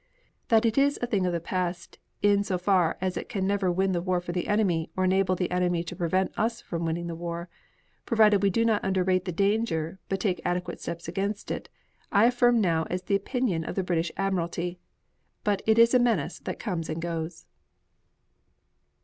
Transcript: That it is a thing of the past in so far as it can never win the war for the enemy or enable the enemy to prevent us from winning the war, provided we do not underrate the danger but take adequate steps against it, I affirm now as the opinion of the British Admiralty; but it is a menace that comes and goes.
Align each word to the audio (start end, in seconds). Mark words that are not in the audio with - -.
That 0.47 0.65
it 0.65 0.79
is 0.79 0.97
a 0.99 1.05
thing 1.05 1.27
of 1.27 1.31
the 1.31 1.39
past 1.39 1.99
in 2.23 2.43
so 2.43 2.57
far 2.57 2.97
as 3.01 3.17
it 3.17 3.29
can 3.29 3.45
never 3.45 3.71
win 3.71 3.91
the 3.91 4.01
war 4.01 4.19
for 4.19 4.31
the 4.31 4.47
enemy 4.47 4.89
or 4.97 5.03
enable 5.05 5.35
the 5.35 5.51
enemy 5.51 5.83
to 5.83 5.95
prevent 5.95 6.33
us 6.35 6.59
from 6.59 6.85
winning 6.85 7.05
the 7.05 7.13
war, 7.15 7.49
provided 8.07 8.41
we 8.41 8.49
do 8.49 8.65
not 8.65 8.83
underrate 8.83 9.25
the 9.25 9.31
danger 9.31 9.99
but 10.09 10.19
take 10.19 10.41
adequate 10.43 10.81
steps 10.81 11.07
against 11.07 11.51
it, 11.51 11.69
I 12.11 12.25
affirm 12.25 12.59
now 12.59 12.87
as 12.89 13.03
the 13.03 13.15
opinion 13.15 13.63
of 13.63 13.75
the 13.75 13.83
British 13.83 14.11
Admiralty; 14.17 14.79
but 15.43 15.61
it 15.67 15.77
is 15.77 15.93
a 15.93 15.99
menace 15.99 16.39
that 16.39 16.57
comes 16.57 16.89
and 16.89 16.99
goes. 16.99 17.45